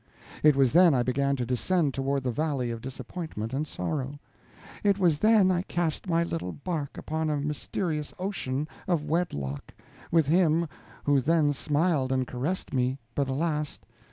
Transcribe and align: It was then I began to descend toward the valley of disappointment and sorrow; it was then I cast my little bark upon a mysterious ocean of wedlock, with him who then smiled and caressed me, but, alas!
It 0.41 0.55
was 0.55 0.73
then 0.73 0.95
I 0.95 1.03
began 1.03 1.35
to 1.35 1.45
descend 1.45 1.93
toward 1.93 2.23
the 2.23 2.31
valley 2.31 2.71
of 2.71 2.81
disappointment 2.81 3.53
and 3.53 3.67
sorrow; 3.67 4.17
it 4.83 4.97
was 4.97 5.19
then 5.19 5.51
I 5.51 5.61
cast 5.61 6.09
my 6.09 6.23
little 6.23 6.53
bark 6.53 6.97
upon 6.97 7.29
a 7.29 7.37
mysterious 7.37 8.11
ocean 8.17 8.67
of 8.87 9.03
wedlock, 9.05 9.75
with 10.11 10.25
him 10.25 10.67
who 11.03 11.21
then 11.21 11.53
smiled 11.53 12.11
and 12.11 12.25
caressed 12.25 12.73
me, 12.73 12.97
but, 13.13 13.27
alas! 13.29 13.79